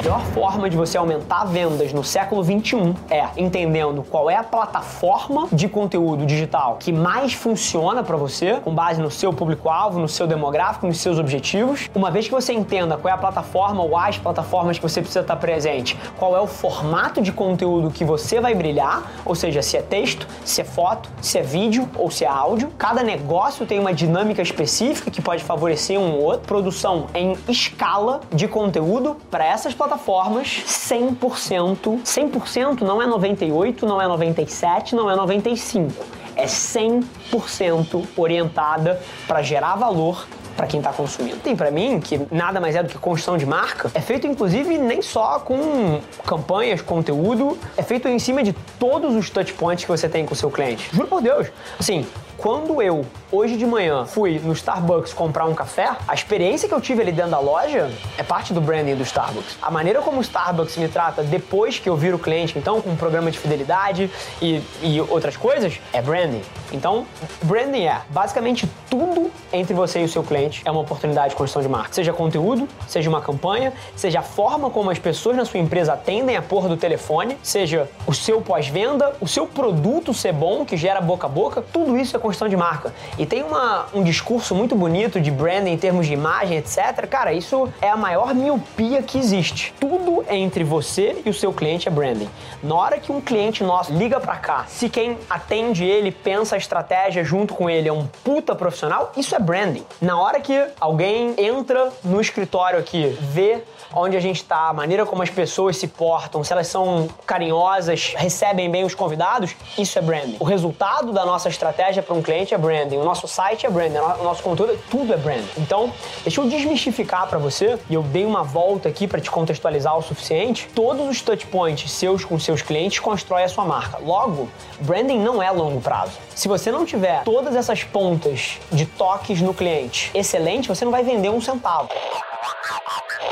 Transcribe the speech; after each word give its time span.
Melhor 0.00 0.24
forma 0.32 0.70
de 0.70 0.78
você 0.78 0.96
aumentar 0.96 1.44
vendas 1.44 1.92
no 1.92 2.02
século 2.02 2.42
21 2.42 2.94
é 3.10 3.28
entendendo 3.36 4.02
qual 4.02 4.30
é 4.30 4.36
a 4.36 4.42
plataforma 4.42 5.46
de 5.52 5.68
conteúdo 5.68 6.24
digital 6.24 6.78
que 6.80 6.90
mais 6.90 7.34
funciona 7.34 8.02
para 8.02 8.16
você, 8.16 8.54
com 8.64 8.74
base 8.74 8.98
no 8.98 9.10
seu 9.10 9.30
público-alvo, 9.30 10.00
no 10.00 10.08
seu 10.08 10.26
demográfico, 10.26 10.86
nos 10.86 10.98
seus 10.98 11.18
objetivos. 11.18 11.90
Uma 11.94 12.10
vez 12.10 12.26
que 12.26 12.32
você 12.32 12.54
entenda 12.54 12.96
qual 12.96 13.12
é 13.12 13.14
a 13.14 13.18
plataforma 13.18 13.82
ou 13.82 13.94
as 13.94 14.16
plataformas 14.16 14.78
que 14.78 14.82
você 14.82 15.02
precisa 15.02 15.20
estar 15.20 15.36
presente, 15.36 15.98
qual 16.16 16.34
é 16.34 16.40
o 16.40 16.46
formato 16.46 17.20
de 17.20 17.30
conteúdo 17.30 17.90
que 17.90 18.02
você 18.02 18.40
vai 18.40 18.54
brilhar, 18.54 19.02
ou 19.26 19.34
seja, 19.34 19.60
se 19.60 19.76
é 19.76 19.82
texto, 19.82 20.26
se 20.46 20.62
é 20.62 20.64
foto, 20.64 21.10
se 21.20 21.38
é 21.38 21.42
vídeo 21.42 21.86
ou 21.94 22.10
se 22.10 22.24
é 22.24 22.28
áudio. 22.28 22.72
Cada 22.78 23.02
negócio 23.02 23.66
tem 23.66 23.78
uma 23.78 23.92
dinâmica 23.92 24.40
específica 24.40 25.10
que 25.10 25.20
pode 25.20 25.44
favorecer 25.44 26.00
um 26.00 26.14
ou 26.14 26.22
outro. 26.22 26.46
Produção 26.46 27.08
em 27.12 27.36
escala 27.46 28.22
de 28.32 28.48
conteúdo 28.48 29.18
para 29.30 29.44
essas 29.44 29.74
plataformas 29.74 29.89
plataformas 29.90 30.62
100%. 30.66 32.02
100% 32.04 32.80
não 32.82 33.02
é 33.02 33.06
98, 33.06 33.84
não 33.84 34.00
é 34.00 34.06
97, 34.06 34.94
não 34.94 35.10
é 35.10 35.16
95. 35.16 35.92
É 36.36 36.46
100% 36.46 38.06
orientada 38.16 39.00
para 39.26 39.42
gerar 39.42 39.74
valor 39.74 40.26
para 40.56 40.66
quem 40.66 40.78
está 40.78 40.92
consumindo. 40.92 41.38
Tem 41.38 41.56
para 41.56 41.70
mim 41.70 42.00
que 42.00 42.20
nada 42.30 42.60
mais 42.60 42.76
é 42.76 42.82
do 42.82 42.88
que 42.88 42.98
construção 42.98 43.36
de 43.36 43.46
marca. 43.46 43.90
É 43.94 44.00
feito 44.00 44.26
inclusive 44.26 44.78
nem 44.78 45.02
só 45.02 45.40
com 45.40 46.00
campanhas, 46.24 46.80
conteúdo, 46.80 47.58
é 47.76 47.82
feito 47.82 48.06
em 48.06 48.18
cima 48.18 48.42
de 48.42 48.52
todos 48.78 49.14
os 49.16 49.28
touch 49.28 49.52
points 49.54 49.84
que 49.84 49.90
você 49.90 50.08
tem 50.08 50.24
com 50.24 50.34
o 50.34 50.36
seu 50.36 50.50
cliente. 50.50 50.88
Juro 50.92 51.08
por 51.08 51.20
Deus. 51.20 51.48
Assim, 51.78 52.06
quando 52.40 52.80
eu, 52.80 53.04
hoje 53.30 53.54
de 53.54 53.66
manhã, 53.66 54.06
fui 54.06 54.38
no 54.38 54.54
Starbucks 54.54 55.12
comprar 55.12 55.44
um 55.44 55.54
café, 55.54 55.90
a 56.08 56.14
experiência 56.14 56.66
que 56.66 56.74
eu 56.74 56.80
tive 56.80 57.02
ali 57.02 57.12
dentro 57.12 57.32
da 57.32 57.38
loja 57.38 57.90
é 58.16 58.22
parte 58.22 58.54
do 58.54 58.62
branding 58.62 58.94
do 58.94 59.02
Starbucks. 59.02 59.58
A 59.60 59.70
maneira 59.70 60.00
como 60.00 60.18
o 60.18 60.20
Starbucks 60.22 60.78
me 60.78 60.88
trata 60.88 61.22
depois 61.22 61.78
que 61.78 61.86
eu 61.86 61.96
viro 61.96 62.18
cliente, 62.18 62.58
então, 62.58 62.80
com 62.80 62.90
um 62.90 62.96
programa 62.96 63.30
de 63.30 63.38
fidelidade 63.38 64.10
e, 64.40 64.62
e 64.82 65.00
outras 65.02 65.36
coisas, 65.36 65.78
é 65.92 66.00
branding. 66.00 66.40
Então, 66.72 67.06
branding 67.42 67.84
é 67.84 68.00
basicamente 68.08 68.66
tudo 68.88 69.30
entre 69.52 69.74
você 69.74 70.00
e 70.00 70.04
o 70.04 70.08
seu 70.08 70.22
cliente 70.22 70.62
é 70.64 70.70
uma 70.70 70.80
oportunidade 70.80 71.30
de 71.30 71.36
construção 71.36 71.60
de 71.60 71.68
marca. 71.68 71.92
Seja 71.92 72.12
conteúdo, 72.12 72.66
seja 72.88 73.10
uma 73.10 73.20
campanha, 73.20 73.72
seja 73.94 74.20
a 74.20 74.22
forma 74.22 74.70
como 74.70 74.90
as 74.90 74.98
pessoas 74.98 75.36
na 75.36 75.44
sua 75.44 75.60
empresa 75.60 75.92
atendem 75.92 76.36
a 76.36 76.42
porra 76.42 76.68
do 76.68 76.76
telefone, 76.76 77.36
seja 77.42 77.88
o 78.06 78.14
seu 78.14 78.40
pós-venda, 78.40 79.12
o 79.20 79.28
seu 79.28 79.46
produto 79.46 80.14
ser 80.14 80.32
bom, 80.32 80.64
que 80.64 80.76
gera 80.76 81.00
boca 81.00 81.26
a 81.26 81.30
boca, 81.30 81.62
tudo 81.72 81.98
isso 81.98 82.16
é 82.16 82.18
de 82.48 82.56
marca. 82.56 82.92
E 83.18 83.26
tem 83.26 83.42
uma, 83.42 83.86
um 83.92 84.02
discurso 84.02 84.54
muito 84.54 84.74
bonito 84.74 85.20
de 85.20 85.30
branding 85.30 85.72
em 85.72 85.78
termos 85.78 86.06
de 86.06 86.12
imagem, 86.12 86.58
etc. 86.58 87.06
Cara, 87.08 87.32
isso 87.32 87.68
é 87.80 87.88
a 87.88 87.96
maior 87.96 88.34
miopia 88.34 89.02
que 89.02 89.18
existe. 89.18 89.74
Tudo 89.78 90.24
entre 90.28 90.64
você 90.64 91.20
e 91.24 91.30
o 91.30 91.34
seu 91.34 91.52
cliente 91.52 91.88
é 91.88 91.90
branding. 91.90 92.28
Na 92.62 92.74
hora 92.74 92.98
que 92.98 93.12
um 93.12 93.20
cliente 93.20 93.62
nosso 93.62 93.92
liga 93.92 94.20
para 94.20 94.36
cá, 94.36 94.64
se 94.68 94.88
quem 94.88 95.18
atende 95.28 95.84
ele 95.84 96.10
pensa 96.10 96.54
a 96.54 96.58
estratégia 96.58 97.24
junto 97.24 97.54
com 97.54 97.68
ele 97.68 97.88
é 97.88 97.92
um 97.92 98.06
puta 98.24 98.54
profissional, 98.54 99.12
isso 99.16 99.34
é 99.34 99.38
branding. 99.38 99.84
Na 100.00 100.20
hora 100.20 100.40
que 100.40 100.66
alguém 100.80 101.34
entra 101.38 101.90
no 102.04 102.20
escritório 102.20 102.78
aqui, 102.78 103.16
vê 103.20 103.62
onde 103.94 104.16
a 104.16 104.20
gente 104.20 104.36
está, 104.36 104.68
a 104.68 104.72
maneira 104.72 105.04
como 105.04 105.22
as 105.22 105.30
pessoas 105.30 105.76
se 105.76 105.88
portam, 105.88 106.44
se 106.44 106.52
elas 106.52 106.68
são 106.68 107.08
carinhosas, 107.26 108.14
recebem 108.16 108.70
bem 108.70 108.84
os 108.84 108.94
convidados, 108.94 109.54
isso 109.76 109.98
é 109.98 110.02
branding. 110.02 110.36
O 110.38 110.44
resultado 110.44 111.12
da 111.12 111.24
nossa 111.24 111.48
estratégia 111.48 112.02
para 112.02 112.14
um 112.14 112.19
cliente 112.22 112.54
é 112.54 112.58
branding, 112.58 112.96
o 112.96 113.04
nosso 113.04 113.26
site 113.26 113.66
é 113.66 113.70
branding, 113.70 113.98
o 113.98 114.22
nosso 114.22 114.42
conteúdo, 114.42 114.78
tudo 114.90 115.12
é 115.12 115.16
branding. 115.16 115.48
Então, 115.58 115.92
deixa 116.22 116.40
eu 116.40 116.48
desmistificar 116.48 117.28
para 117.28 117.38
você, 117.38 117.78
e 117.88 117.94
eu 117.94 118.02
dei 118.02 118.24
uma 118.24 118.42
volta 118.42 118.88
aqui 118.88 119.06
para 119.06 119.20
te 119.20 119.30
contextualizar 119.30 119.96
o 119.96 120.02
suficiente. 120.02 120.68
Todos 120.74 121.08
os 121.08 121.20
touch 121.20 121.46
points 121.46 121.90
seus 121.92 122.24
com 122.24 122.38
seus 122.38 122.62
clientes 122.62 122.98
constroem 122.98 123.44
a 123.44 123.48
sua 123.48 123.64
marca. 123.64 123.98
Logo, 123.98 124.48
branding 124.80 125.18
não 125.18 125.42
é 125.42 125.50
longo 125.50 125.80
prazo. 125.80 126.12
Se 126.34 126.48
você 126.48 126.70
não 126.70 126.84
tiver 126.84 127.22
todas 127.24 127.54
essas 127.54 127.84
pontas 127.84 128.58
de 128.72 128.86
toques 128.86 129.40
no 129.40 129.52
cliente 129.52 130.10
excelente, 130.14 130.68
você 130.68 130.84
não 130.84 130.92
vai 130.92 131.02
vender 131.02 131.28
um 131.28 131.40
centavo. 131.40 131.88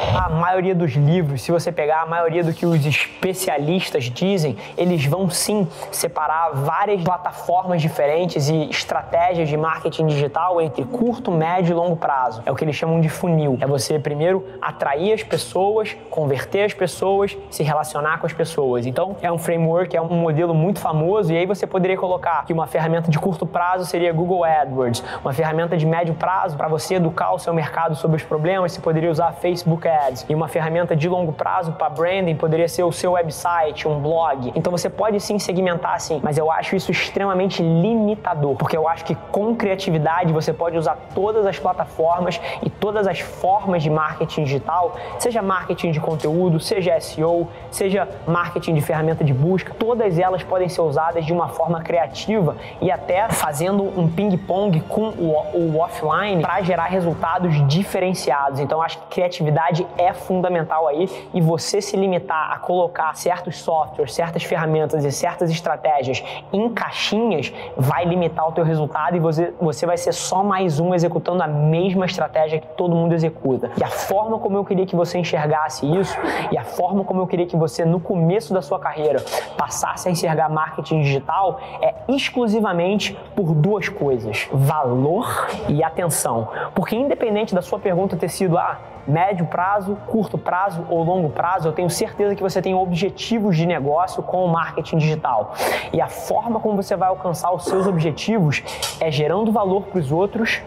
A 0.01 0.29
maioria 0.29 0.77
dos 0.77 0.93
livros, 0.93 1.43
se 1.43 1.51
você 1.51 1.73
pegar 1.73 2.03
a 2.03 2.07
maioria 2.07 2.45
do 2.45 2.53
que 2.53 2.65
os 2.65 2.87
especialistas 2.87 4.05
dizem, 4.05 4.57
eles 4.77 5.05
vão 5.05 5.29
sim 5.29 5.67
separar 5.91 6.51
várias 6.53 7.03
plataformas 7.03 7.83
diferentes 7.83 8.49
e 8.49 8.71
estratégias 8.71 9.49
de 9.49 9.57
marketing 9.57 10.07
digital 10.07 10.61
entre 10.61 10.85
curto, 10.85 11.33
médio 11.33 11.73
e 11.73 11.75
longo 11.75 11.97
prazo. 11.97 12.43
É 12.47 12.53
o 12.53 12.55
que 12.55 12.65
eles 12.65 12.77
chamam 12.77 13.01
de 13.01 13.09
funil. 13.09 13.59
É 13.61 13.67
você 13.67 13.99
primeiro 13.99 14.45
atrair 14.63 15.15
as 15.15 15.25
pessoas, 15.25 15.97
converter 16.09 16.65
as 16.65 16.75
pessoas, 16.75 17.37
se 17.51 17.65
relacionar 17.65 18.21
com 18.21 18.27
as 18.27 18.33
pessoas. 18.33 18.87
Então, 18.87 19.17
é 19.21 19.33
um 19.33 19.39
framework, 19.39 19.97
é 19.97 20.01
um 20.01 20.15
modelo 20.15 20.55
muito 20.55 20.79
famoso 20.79 21.33
e 21.33 21.37
aí 21.37 21.45
você 21.45 21.67
poderia 21.67 21.97
colocar 21.97 22.45
que 22.45 22.53
uma 22.53 22.69
ferramenta 22.69 23.11
de 23.11 23.19
curto 23.19 23.45
prazo 23.45 23.85
seria 23.85 24.13
Google 24.13 24.45
AdWords, 24.45 25.03
uma 25.25 25.33
ferramenta 25.33 25.77
de 25.77 25.85
médio 25.85 26.15
prazo 26.15 26.57
para 26.57 26.69
você 26.69 26.95
educar 26.95 27.33
o 27.33 27.39
seu 27.39 27.53
mercado 27.53 27.97
sobre 27.97 28.17
os 28.17 28.23
problemas, 28.23 28.73
você 28.73 28.81
poderia 28.81 29.11
usar 29.11 29.33
Facebook 29.33 29.88
Ads. 29.89 30.27
E 30.29 30.35
uma 30.35 30.49
ferramenta 30.49 30.95
de 30.95 31.09
longo 31.09 31.33
prazo 31.33 31.73
para 31.73 31.89
branding 31.89 32.37
poderia 32.37 32.69
ser 32.69 32.83
o 32.83 32.93
seu 32.93 33.13
website, 33.13 33.89
um 33.89 34.01
blog. 34.01 34.53
Então 34.55 34.71
você 34.71 34.89
pode 34.89 35.21
sim 35.21 35.39
segmentar 35.39 35.95
assim, 35.95 36.21
mas 36.23 36.39
eu 36.39 36.51
acho 36.51 36.77
isso 36.77 36.91
extremamente 36.91 37.63
limitador, 37.63 38.55
porque 38.57 38.77
eu 38.77 38.89
acho 38.89 39.05
que 39.05 39.15
com 39.15 39.55
criatividade 39.55 40.33
você 40.33 40.53
pode 40.53 40.77
usar 40.77 40.97
todas 41.15 41.47
as 41.47 41.59
plataformas 41.59 42.41
e 42.63 42.71
todas 42.71 43.07
as 43.07 43.21
formas 43.21 43.83
de 43.83 43.91
marketing 43.91 44.45
digital, 44.45 44.97
seja 45.19 45.43
marketing 45.43 45.91
de 45.91 46.01
conteúdo, 46.01 46.61
seja 46.61 46.99
SEO, 47.01 47.49
seja 47.71 48.09
marketing 48.27 48.75
de 48.75 48.81
ferramenta 48.81 49.25
de 49.25 49.33
busca, 49.33 49.75
todas 49.75 50.19
elas 50.19 50.43
podem 50.43 50.69
ser 50.69 50.81
usadas 50.81 51.25
de 51.25 51.33
uma 51.33 51.49
forma 51.49 51.81
criativa 51.81 52.57
e 52.81 52.91
até 52.91 53.29
fazendo 53.29 53.83
um 53.83 54.09
ping-pong 54.09 54.81
com 54.81 55.09
o, 55.11 55.35
o 55.55 55.79
offline 55.79 56.43
para 56.43 56.61
gerar 56.63 56.87
resultados 56.87 57.67
diferenciados. 57.69 58.61
Então 58.61 58.83
acho 58.83 58.99
que 58.99 59.07
criatividade 59.09 59.78
é 59.97 60.13
fundamental 60.13 60.87
aí 60.89 61.09
e 61.35 61.41
você 61.41 61.81
se 61.81 61.97
limitar 61.97 62.53
a 62.53 62.59
colocar 62.59 63.15
certos 63.17 63.59
softwares, 63.59 64.15
certas 64.15 64.43
ferramentas 64.43 65.05
e 65.05 65.13
certas 65.13 65.51
estratégias 65.51 66.23
em 66.53 66.69
caixinhas 66.71 67.53
vai 67.77 68.05
limitar 68.05 68.49
o 68.49 68.53
teu 68.53 68.65
resultado 68.65 69.17
e 69.17 69.21
você, 69.21 69.53
você 69.61 69.87
vai 69.87 69.97
ser 69.97 70.13
só 70.13 70.43
mais 70.43 70.81
um 70.81 70.95
executando 70.95 71.43
a 71.43 71.47
mesma 71.47 72.07
estratégia 72.07 72.61
que 72.61 72.67
todo 72.69 72.95
mundo 72.95 73.13
executa. 73.13 73.71
E 73.79 73.85
a 73.85 73.89
forma 73.89 74.39
como 74.39 74.57
eu 74.57 74.65
queria 74.65 74.87
que 74.87 74.97
você 74.97 75.19
enxergasse 75.19 75.87
isso 75.87 76.17
e 76.51 76.59
a 76.59 76.65
forma 76.65 77.05
como 77.05 77.21
eu 77.21 77.27
queria 77.27 77.47
que 77.47 77.57
você 77.57 77.85
no 77.85 78.01
começo 78.01 78.53
da 78.53 78.63
sua 78.63 78.79
carreira 78.79 79.23
passasse 79.57 80.09
a 80.09 80.11
enxergar 80.11 80.49
marketing 80.49 81.01
digital 81.01 81.61
é 81.81 81.95
exclusivamente 82.09 83.19
por 83.35 83.55
duas 83.55 83.89
coisas: 83.89 84.49
valor 84.53 85.49
e 85.69 85.83
atenção. 85.83 86.49
Porque 86.75 86.97
independente 86.97 87.55
da 87.55 87.63
sua 87.63 87.79
pergunta 87.79 88.17
ter 88.17 88.29
sido 88.29 88.59
ah, 88.59 88.79
médio 89.09 89.47
prazo, 89.47 89.97
curto 90.07 90.37
prazo 90.37 90.85
ou 90.89 91.03
longo 91.03 91.31
prazo, 91.31 91.69
eu 91.69 91.73
tenho 91.73 91.89
certeza 91.89 92.35
que 92.35 92.43
você 92.43 92.61
tem 92.61 92.75
objetivos 92.75 93.57
de 93.57 93.67
negócio 93.67 94.23
com 94.23 94.45
o 94.45 94.49
marketing 94.49 94.99
digital. 94.99 95.55
E 95.93 96.01
a 96.01 96.09
forma 96.09 96.61
como 96.61 96.77
você 96.77 96.95
vai 96.95 97.09
alcançar 97.09 97.51
os 97.53 97.65
seus 97.65 97.87
objetivos 97.87 98.63
é 99.01 99.11
gerando 99.11 99.51
valor 99.51 99.85
para 99.85 99.99
os 99.99 100.13
outros 100.13 100.61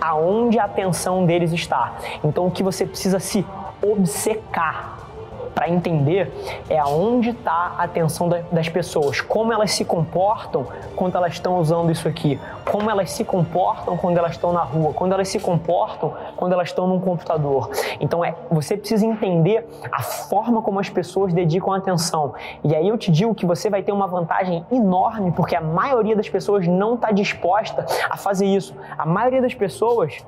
aonde 0.00 0.58
a 0.58 0.64
atenção 0.64 1.24
deles 1.24 1.52
está. 1.52 1.94
Então 2.22 2.46
o 2.46 2.50
que 2.50 2.62
você 2.62 2.84
precisa 2.84 3.18
se 3.18 3.46
obcecar 3.82 5.03
para 5.64 5.70
entender 5.70 6.30
é 6.68 6.78
aonde 6.78 7.30
está 7.30 7.74
a 7.78 7.84
atenção 7.84 8.28
das 8.28 8.68
pessoas, 8.68 9.22
como 9.22 9.50
elas 9.50 9.72
se 9.72 9.84
comportam 9.84 10.66
quando 10.94 11.16
elas 11.16 11.32
estão 11.32 11.58
usando 11.58 11.90
isso 11.90 12.06
aqui, 12.06 12.38
como 12.70 12.90
elas 12.90 13.10
se 13.10 13.24
comportam 13.24 13.96
quando 13.96 14.18
elas 14.18 14.32
estão 14.32 14.52
na 14.52 14.60
rua, 14.60 14.92
quando 14.92 15.12
elas 15.12 15.28
se 15.28 15.40
comportam 15.40 16.12
quando 16.36 16.52
elas 16.52 16.68
estão 16.68 16.86
num 16.86 17.00
computador. 17.00 17.70
Então 17.98 18.22
é, 18.22 18.34
você 18.50 18.76
precisa 18.76 19.06
entender 19.06 19.66
a 19.90 20.02
forma 20.02 20.60
como 20.60 20.78
as 20.78 20.90
pessoas 20.90 21.32
dedicam 21.32 21.72
atenção. 21.72 22.34
E 22.62 22.76
aí 22.76 22.86
eu 22.86 22.98
te 22.98 23.10
digo 23.10 23.34
que 23.34 23.46
você 23.46 23.70
vai 23.70 23.82
ter 23.82 23.92
uma 23.92 24.06
vantagem 24.06 24.66
enorme 24.70 25.32
porque 25.32 25.56
a 25.56 25.62
maioria 25.62 26.14
das 26.14 26.28
pessoas 26.28 26.66
não 26.66 26.94
está 26.94 27.10
disposta 27.10 27.86
a 28.10 28.18
fazer 28.18 28.46
isso. 28.46 28.74
A 28.98 29.06
maioria 29.06 29.40
das 29.40 29.54
pessoas 29.54 30.22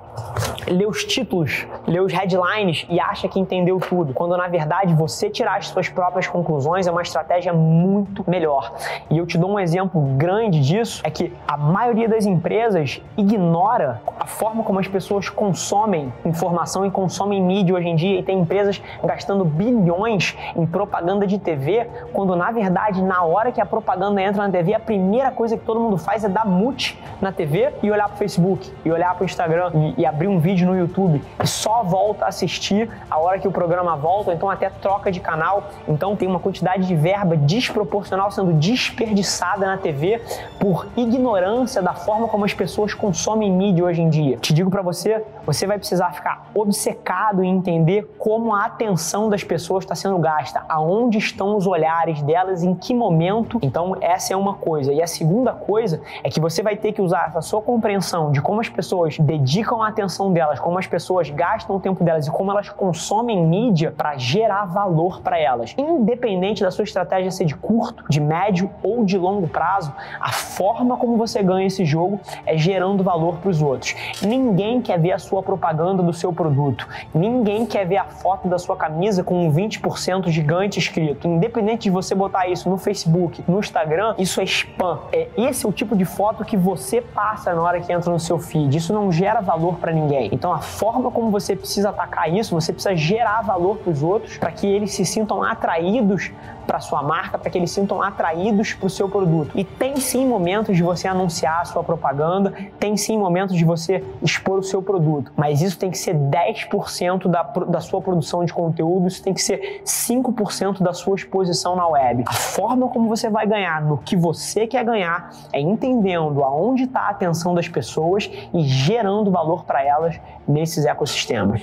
lê 0.68 0.86
os 0.86 1.04
títulos, 1.04 1.66
lê 1.86 2.00
os 2.00 2.12
headlines 2.12 2.86
e 2.88 3.00
acha 3.00 3.28
que 3.28 3.38
entendeu 3.38 3.78
tudo, 3.78 4.12
quando 4.12 4.36
na 4.36 4.48
verdade 4.48 4.94
você 4.94 5.30
tirar 5.30 5.56
as 5.56 5.68
suas 5.68 5.88
próprias 5.88 6.26
conclusões 6.26 6.86
é 6.86 6.90
uma 6.90 7.02
estratégia 7.02 7.52
muito 7.52 8.28
melhor. 8.28 8.72
E 9.10 9.18
eu 9.18 9.26
te 9.26 9.38
dou 9.38 9.50
um 9.50 9.60
exemplo 9.60 10.00
grande 10.16 10.60
disso, 10.60 11.00
é 11.04 11.10
que 11.10 11.32
a 11.46 11.56
maioria 11.56 12.08
das 12.08 12.26
empresas 12.26 13.00
ignora 13.16 14.00
a 14.18 14.26
forma 14.26 14.62
como 14.62 14.78
as 14.78 14.88
pessoas 14.88 15.28
consomem 15.28 16.12
informação 16.24 16.84
e 16.84 16.90
consomem 16.90 17.42
mídia 17.42 17.74
hoje 17.74 17.88
em 17.88 17.96
dia 17.96 18.18
e 18.18 18.22
tem 18.22 18.38
empresas 18.40 18.82
gastando 19.04 19.44
bilhões 19.44 20.36
em 20.56 20.66
propaganda 20.66 21.26
de 21.26 21.38
TV, 21.38 21.86
quando 22.12 22.34
na 22.34 22.50
verdade 22.50 23.02
na 23.02 23.22
hora 23.22 23.52
que 23.52 23.60
a 23.60 23.66
propaganda 23.66 24.20
entra 24.22 24.42
na 24.42 24.50
TV, 24.50 24.74
a 24.74 24.80
primeira 24.80 25.30
coisa 25.30 25.56
que 25.56 25.64
todo 25.64 25.78
mundo 25.78 25.96
faz 25.96 26.24
é 26.24 26.28
dar 26.28 26.46
mute 26.46 26.98
na 27.20 27.30
TV 27.30 27.72
e 27.82 27.90
olhar 27.90 28.08
para 28.08 28.14
o 28.14 28.18
Facebook, 28.18 28.72
e 28.84 28.90
olhar 28.90 29.14
para 29.14 29.22
o 29.22 29.24
Instagram 29.26 29.70
e, 29.74 30.02
e 30.02 30.06
abrir 30.06 30.28
um 30.28 30.38
vídeo 30.38 30.55
no 30.64 30.78
YouTube 30.78 31.22
e 31.42 31.46
só 31.46 31.82
volta 31.82 32.24
a 32.24 32.28
assistir 32.28 32.88
a 33.10 33.18
hora 33.18 33.38
que 33.38 33.48
o 33.48 33.52
programa 33.52 33.96
volta, 33.96 34.32
então 34.32 34.48
até 34.48 34.70
troca 34.70 35.10
de 35.10 35.20
canal. 35.20 35.64
Então 35.88 36.16
tem 36.16 36.28
uma 36.28 36.40
quantidade 36.40 36.86
de 36.86 36.94
verba 36.94 37.36
desproporcional 37.36 38.30
sendo 38.30 38.52
desperdiçada 38.52 39.66
na 39.66 39.76
TV 39.76 40.22
por 40.58 40.86
ignorância 40.96 41.82
da 41.82 41.94
forma 41.94 42.28
como 42.28 42.44
as 42.44 42.54
pessoas 42.54 42.94
consomem 42.94 43.50
mídia 43.50 43.84
hoje 43.84 44.02
em 44.02 44.08
dia. 44.08 44.36
Te 44.36 44.52
digo 44.52 44.70
para 44.70 44.82
você, 44.82 45.24
você 45.44 45.66
vai 45.66 45.78
precisar 45.78 46.12
ficar 46.12 46.50
obcecado 46.54 47.42
em 47.42 47.56
entender 47.56 48.14
como 48.18 48.54
a 48.54 48.64
atenção 48.64 49.28
das 49.28 49.44
pessoas 49.44 49.84
está 49.84 49.94
sendo 49.94 50.18
gasta, 50.18 50.64
aonde 50.68 51.18
estão 51.18 51.56
os 51.56 51.66
olhares 51.66 52.22
delas, 52.22 52.62
em 52.62 52.74
que 52.74 52.94
momento. 52.94 53.58
Então 53.62 53.96
essa 54.00 54.32
é 54.32 54.36
uma 54.36 54.54
coisa. 54.54 54.92
E 54.92 55.02
a 55.02 55.06
segunda 55.06 55.52
coisa 55.52 56.00
é 56.22 56.30
que 56.30 56.40
você 56.40 56.62
vai 56.62 56.76
ter 56.76 56.92
que 56.92 57.02
usar 57.02 57.28
essa 57.28 57.40
sua 57.40 57.60
compreensão 57.62 58.32
de 58.32 58.40
como 58.40 58.60
as 58.60 58.68
pessoas 58.68 59.18
dedicam 59.18 59.82
a 59.82 59.88
atenção 59.88 60.32
delas, 60.32 60.45
como 60.60 60.78
as 60.78 60.86
pessoas 60.86 61.28
gastam 61.30 61.76
o 61.76 61.80
tempo 61.80 62.02
delas 62.02 62.26
e 62.26 62.30
como 62.30 62.50
elas 62.50 62.68
consomem 62.68 63.44
mídia 63.44 63.92
para 63.96 64.16
gerar 64.16 64.64
valor 64.66 65.20
para 65.20 65.38
elas. 65.38 65.74
Independente 65.76 66.62
da 66.62 66.70
sua 66.70 66.84
estratégia 66.84 67.30
ser 67.30 67.44
de 67.44 67.54
curto, 67.54 68.04
de 68.08 68.20
médio 68.20 68.70
ou 68.82 69.04
de 69.04 69.18
longo 69.18 69.48
prazo, 69.48 69.92
a 70.20 70.32
forma 70.32 70.96
como 70.96 71.16
você 71.16 71.42
ganha 71.42 71.66
esse 71.66 71.84
jogo 71.84 72.20
é 72.44 72.56
gerando 72.56 73.02
valor 73.02 73.36
para 73.38 73.50
os 73.50 73.62
outros. 73.62 73.94
Ninguém 74.22 74.80
quer 74.80 74.98
ver 74.98 75.12
a 75.12 75.18
sua 75.18 75.42
propaganda 75.42 76.02
do 76.02 76.12
seu 76.12 76.32
produto. 76.32 76.88
Ninguém 77.14 77.66
quer 77.66 77.86
ver 77.86 77.98
a 77.98 78.04
foto 78.04 78.48
da 78.48 78.58
sua 78.58 78.76
camisa 78.76 79.22
com 79.22 79.46
um 79.46 79.52
20% 79.52 80.28
gigante 80.28 80.78
escrito. 80.78 81.26
Independente 81.26 81.84
de 81.84 81.90
você 81.90 82.14
botar 82.14 82.46
isso 82.48 82.68
no 82.68 82.76
Facebook, 82.76 83.42
no 83.48 83.58
Instagram, 83.58 84.14
isso 84.18 84.40
é 84.40 84.44
spam. 84.44 85.00
É 85.12 85.28
esse 85.36 85.66
é 85.66 85.68
o 85.68 85.72
tipo 85.72 85.96
de 85.96 86.04
foto 86.04 86.44
que 86.44 86.56
você 86.56 87.00
passa 87.00 87.54
na 87.54 87.62
hora 87.62 87.80
que 87.80 87.92
entra 87.92 88.10
no 88.10 88.18
seu 88.18 88.38
feed. 88.38 88.76
Isso 88.76 88.92
não 88.92 89.10
gera 89.10 89.40
valor 89.40 89.76
para 89.76 89.92
ninguém. 89.92 90.30
Então 90.36 90.52
a 90.52 90.58
forma 90.58 91.10
como 91.10 91.30
você 91.30 91.56
precisa 91.56 91.88
atacar 91.88 92.30
isso, 92.30 92.54
você 92.54 92.70
precisa 92.70 92.94
gerar 92.94 93.40
valor 93.40 93.78
para 93.78 93.90
os 93.90 94.02
outros 94.02 94.36
para 94.36 94.52
que 94.52 94.66
eles 94.66 94.92
se 94.92 95.04
sintam 95.06 95.42
atraídos 95.42 96.30
para 96.66 96.80
sua 96.80 97.02
marca, 97.02 97.38
para 97.38 97.50
que 97.50 97.56
eles 97.56 97.70
sintam 97.70 98.02
atraídos 98.02 98.74
para 98.74 98.86
o 98.86 98.90
seu 98.90 99.08
produto. 99.08 99.52
E 99.54 99.64
tem 99.64 99.96
sim 99.96 100.26
momentos 100.26 100.76
de 100.76 100.82
você 100.82 101.08
anunciar 101.08 101.60
a 101.60 101.64
sua 101.64 101.82
propaganda, 101.82 102.52
tem 102.78 102.96
sim 102.96 103.16
momentos 103.18 103.56
de 103.56 103.64
você 103.64 104.04
expor 104.22 104.58
o 104.58 104.62
seu 104.62 104.82
produto, 104.82 105.32
mas 105.36 105.62
isso 105.62 105.78
tem 105.78 105.90
que 105.90 105.98
ser 105.98 106.14
10% 106.14 107.28
da, 107.28 107.42
da 107.42 107.80
sua 107.80 108.00
produção 108.00 108.44
de 108.44 108.52
conteúdo, 108.52 109.06
isso 109.06 109.22
tem 109.22 109.32
que 109.32 109.42
ser 109.42 109.82
5% 109.84 110.82
da 110.82 110.92
sua 110.92 111.14
exposição 111.14 111.76
na 111.76 111.86
web. 111.86 112.24
A 112.26 112.32
forma 112.32 112.88
como 112.88 113.08
você 113.08 113.30
vai 113.30 113.46
ganhar 113.46 113.80
no 113.82 113.98
que 113.98 114.16
você 114.16 114.66
quer 114.66 114.84
ganhar 114.84 115.30
é 115.52 115.60
entendendo 115.60 116.42
aonde 116.42 116.84
está 116.84 117.02
a 117.02 117.10
atenção 117.10 117.54
das 117.54 117.68
pessoas 117.68 118.30
e 118.52 118.62
gerando 118.62 119.30
valor 119.30 119.64
para 119.64 119.84
elas 119.84 120.20
nesses 120.46 120.84
ecossistemas. 120.84 121.62